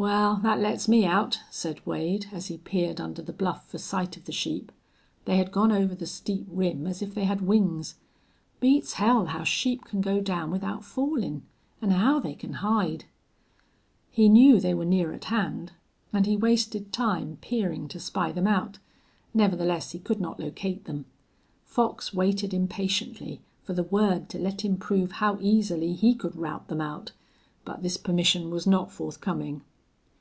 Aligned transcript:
"Well, 0.00 0.36
that 0.44 0.60
lets 0.60 0.86
me 0.86 1.04
out," 1.04 1.40
said 1.50 1.84
Wade, 1.84 2.26
as 2.30 2.46
he 2.46 2.58
peered 2.58 3.00
under 3.00 3.20
the 3.20 3.32
bluff 3.32 3.68
for 3.68 3.78
sight 3.78 4.16
of 4.16 4.26
the 4.26 4.30
sheep. 4.32 4.70
They 5.24 5.38
had 5.38 5.50
gone 5.50 5.72
over 5.72 5.92
the 5.92 6.06
steep 6.06 6.46
rim 6.48 6.86
as 6.86 7.02
if 7.02 7.16
they 7.16 7.24
had 7.24 7.40
wings. 7.48 7.96
"Beats 8.60 8.92
hell 8.92 9.26
how 9.26 9.42
sheep 9.42 9.86
can 9.86 10.00
go 10.00 10.20
down 10.20 10.52
without 10.52 10.84
fallin'! 10.84 11.42
An' 11.82 11.90
how 11.90 12.20
they 12.20 12.34
can 12.34 12.52
hide!" 12.62 13.06
He 14.08 14.28
knew 14.28 14.60
they 14.60 14.72
were 14.72 14.84
near 14.84 15.12
at 15.12 15.24
hand 15.24 15.72
and 16.12 16.26
he 16.26 16.36
wasted 16.36 16.92
time 16.92 17.38
peering 17.40 17.88
to 17.88 17.98
spy 17.98 18.30
them 18.30 18.46
out. 18.46 18.78
Nevertheless, 19.34 19.90
he 19.90 19.98
could 19.98 20.20
not 20.20 20.38
locate 20.38 20.84
them. 20.84 21.06
Fox 21.64 22.14
waited 22.14 22.54
impatiently 22.54 23.40
for 23.64 23.72
the 23.72 23.82
word 23.82 24.28
to 24.28 24.38
let 24.38 24.64
him 24.64 24.76
prove 24.76 25.10
how 25.10 25.38
easily 25.40 25.92
he 25.92 26.14
could 26.14 26.36
rout 26.36 26.68
them 26.68 26.80
out, 26.80 27.10
but 27.64 27.82
this 27.82 27.96
permission 27.96 28.50
was 28.50 28.64
not 28.64 28.92
forthcoming. 28.92 29.62